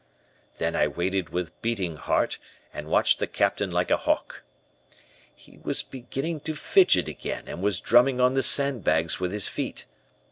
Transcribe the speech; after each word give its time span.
"Then 0.57 0.75
I 0.75 0.87
waited 0.87 1.29
with 1.29 1.61
beating 1.61 1.95
heart, 1.95 2.39
and 2.73 2.87
watched 2.89 3.19
the 3.19 3.27
Captain 3.27 3.69
like 3.69 3.91
a 3.91 3.97
hawk. 3.97 4.41
"He 5.35 5.59
was 5.61 5.83
beginning 5.83 6.39
to 6.39 6.55
fidget 6.55 7.07
again 7.07 7.43
and 7.45 7.61
was 7.61 7.79
drumming 7.79 8.19
on 8.19 8.33
the 8.33 8.41
sandbags 8.41 9.19
with 9.19 9.31
his 9.31 9.47
feet. 9.47 9.85